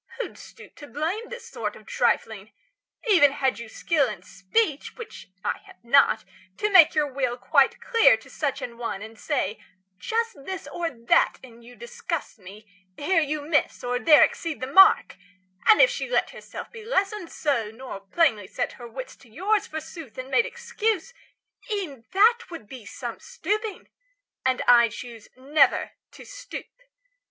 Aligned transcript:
Who'd 0.19 0.35
stoop 0.35 0.73
to 0.77 0.87
blame 0.87 1.29
This 1.29 1.45
sort 1.45 1.75
of 1.75 1.85
trifling? 1.85 2.53
Even 3.07 3.33
had 3.33 3.59
you 3.59 3.69
skill 3.69 4.07
In 4.09 4.23
speech 4.23 4.95
(which 4.95 5.29
I 5.45 5.59
have 5.67 5.83
not) 5.83 6.23
to 6.57 6.71
make 6.71 6.95
your 6.95 7.05
will 7.05 7.37
Quite 7.37 7.79
clear 7.79 8.17
to 8.17 8.27
such 8.27 8.63
an 8.63 8.79
one, 8.79 9.03
and 9.03 9.19
say, 9.19 9.63
"Just 9.99 10.43
this 10.43 10.67
Or 10.67 10.89
that 10.89 11.35
in 11.43 11.61
you 11.61 11.75
disgusts 11.75 12.39
me; 12.39 12.65
here 12.97 13.21
you 13.21 13.43
miss, 13.43 13.83
Or 13.83 13.99
there 13.99 14.23
exceed 14.23 14.59
the 14.59 14.65
mark" 14.65 15.17
and 15.67 15.79
if 15.79 15.91
she 15.91 16.09
let 16.09 16.31
Herself 16.31 16.71
be 16.71 16.83
lessoned 16.83 17.29
so, 17.31 17.69
nor 17.69 17.99
plainly 17.99 18.47
set 18.47 18.71
40 18.77 18.77
Her 18.79 18.87
wits 18.87 19.15
to 19.17 19.29
yours, 19.29 19.67
forsooth, 19.67 20.17
and 20.17 20.31
made 20.31 20.47
excuse, 20.47 21.13
E'en 21.71 22.05
then 22.11 22.23
would 22.49 22.67
be 22.67 22.87
some 22.87 23.19
stooping: 23.19 23.87
and 24.43 24.63
I 24.67 24.89
choose 24.89 25.29
Never 25.37 25.91
to 26.13 26.25
stoop. 26.25 26.65